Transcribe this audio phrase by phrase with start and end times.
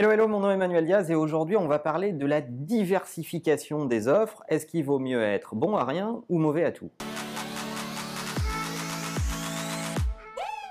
[0.00, 3.84] Hello, hello, mon nom est Emmanuel Diaz et aujourd'hui on va parler de la diversification
[3.84, 4.44] des offres.
[4.46, 6.92] Est-ce qu'il vaut mieux être bon à rien ou mauvais à tout?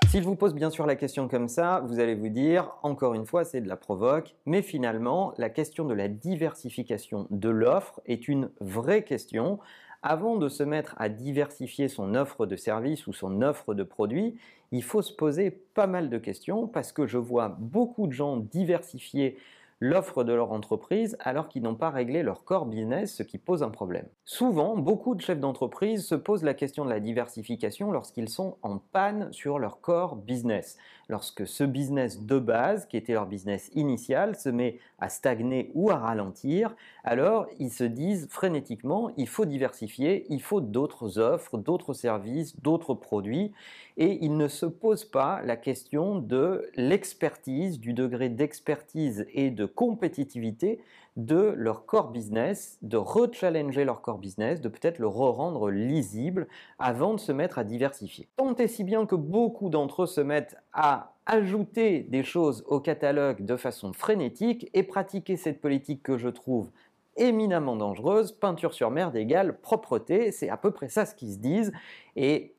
[0.08, 3.12] Si je vous pose bien sûr la question comme ça, vous allez vous dire, encore
[3.12, 8.00] une fois, c'est de la provoque, mais finalement, la question de la diversification de l'offre
[8.06, 9.58] est une vraie question
[10.02, 14.36] avant de se mettre à diversifier son offre de services ou son offre de produits,
[14.70, 18.36] il faut se poser pas mal de questions parce que je vois beaucoup de gens
[18.36, 19.38] diversifier
[19.80, 23.62] l'offre de leur entreprise alors qu'ils n'ont pas réglé leur core business, ce qui pose
[23.62, 24.06] un problème.
[24.24, 28.78] Souvent, beaucoup de chefs d'entreprise se posent la question de la diversification lorsqu'ils sont en
[28.78, 30.78] panne sur leur core business.
[31.08, 35.90] Lorsque ce business de base, qui était leur business initial, se met à stagner ou
[35.90, 41.94] à ralentir, alors ils se disent frénétiquement, il faut diversifier, il faut d'autres offres, d'autres
[41.94, 43.52] services, d'autres produits,
[43.96, 49.64] et ils ne se posent pas la question de l'expertise, du degré d'expertise et de
[49.68, 50.80] compétitivité
[51.16, 56.46] de leur core business, de rechallenger leur core business, de peut-être le re-rendre lisible
[56.78, 58.28] avant de se mettre à diversifier.
[58.36, 62.80] Tant et si bien que beaucoup d'entre eux se mettent à ajouter des choses au
[62.80, 66.70] catalogue de façon frénétique et pratiquer cette politique que je trouve
[67.16, 71.38] éminemment dangereuse, peinture sur merde égale propreté, c'est à peu près ça ce qu'ils se
[71.38, 71.72] disent
[72.14, 72.54] et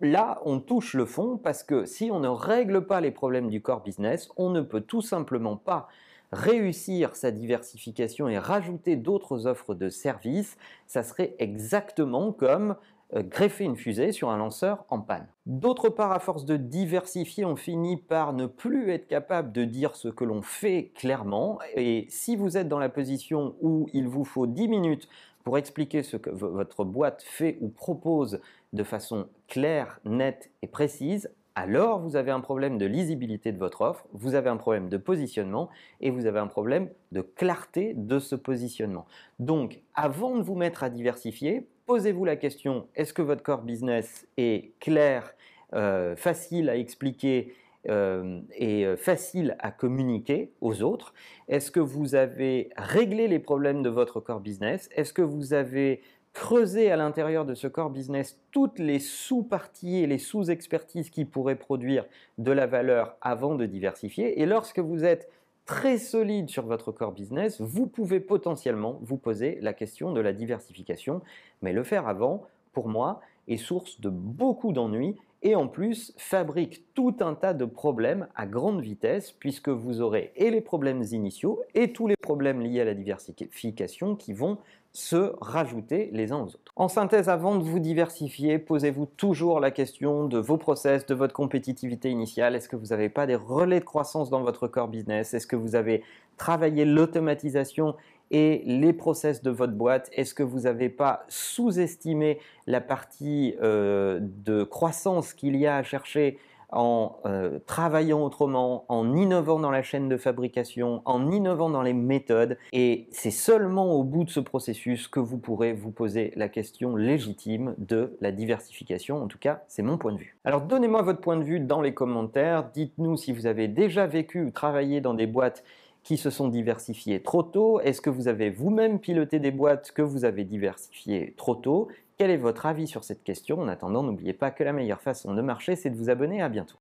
[0.00, 3.60] là, on touche le fond parce que si on ne règle pas les problèmes du
[3.60, 5.88] core business, on ne peut tout simplement pas
[6.32, 12.76] réussir sa diversification et rajouter d'autres offres de services, ça serait exactement comme
[13.14, 15.28] euh, greffer une fusée sur un lanceur en panne.
[15.46, 19.94] D'autre part, à force de diversifier, on finit par ne plus être capable de dire
[19.94, 21.60] ce que l'on fait clairement.
[21.76, 25.08] Et si vous êtes dans la position où il vous faut 10 minutes
[25.44, 28.40] pour expliquer ce que votre boîte fait ou propose
[28.72, 33.80] de façon claire, nette et précise, alors vous avez un problème de lisibilité de votre
[33.80, 38.18] offre, vous avez un problème de positionnement et vous avez un problème de clarté de
[38.18, 39.06] ce positionnement.
[39.38, 44.28] Donc, avant de vous mettre à diversifier, posez-vous la question, est-ce que votre core business
[44.36, 45.34] est clair,
[45.72, 47.54] euh, facile à expliquer
[47.88, 51.14] euh, et euh, facile à communiquer aux autres?
[51.48, 54.90] Est-ce que vous avez réglé les problèmes de votre core business?
[54.94, 56.02] Est-ce que vous avez
[56.36, 61.56] creuser à l'intérieur de ce core business toutes les sous-parties et les sous-expertises qui pourraient
[61.56, 62.04] produire
[62.36, 64.42] de la valeur avant de diversifier.
[64.42, 65.30] Et lorsque vous êtes
[65.64, 70.34] très solide sur votre core business, vous pouvez potentiellement vous poser la question de la
[70.34, 71.22] diversification.
[71.62, 72.44] Mais le faire avant,
[72.74, 77.64] pour moi, est source de beaucoup d'ennuis et en plus fabrique tout un tas de
[77.64, 82.60] problèmes à grande vitesse puisque vous aurez et les problèmes initiaux et tous les problèmes
[82.60, 84.58] liés à la diversification qui vont
[84.92, 86.72] se rajouter les uns aux autres.
[86.74, 91.34] En synthèse, avant de vous diversifier, posez-vous toujours la question de vos process, de votre
[91.34, 92.56] compétitivité initiale.
[92.56, 95.32] Est-ce que vous n'avez pas des relais de croissance dans votre core business?
[95.32, 96.02] Est-ce que vous avez
[96.38, 97.94] travaillé l'automatisation
[98.30, 104.18] et les process de votre boîte Est-ce que vous n'avez pas sous-estimé la partie euh,
[104.20, 106.38] de croissance qu'il y a à chercher
[106.72, 111.92] en euh, travaillant autrement, en innovant dans la chaîne de fabrication, en innovant dans les
[111.92, 112.58] méthodes?
[112.72, 116.96] Et c'est seulement au bout de ce processus que vous pourrez vous poser la question
[116.96, 119.22] légitime de la diversification.
[119.22, 120.36] En tout cas, c'est mon point de vue.
[120.44, 122.68] Alors donnez-moi votre point de vue dans les commentaires.
[122.74, 125.62] Dites-nous si vous avez déjà vécu ou travaillé dans des boîtes
[126.06, 130.02] qui se sont diversifiées trop tôt Est-ce que vous avez vous-même piloté des boîtes que
[130.02, 131.88] vous avez diversifiées trop tôt?
[132.16, 133.60] Quel est votre avis sur cette question?
[133.60, 136.40] En attendant, n'oubliez pas que la meilleure façon de marcher, c'est de vous abonner.
[136.42, 136.76] À bientôt.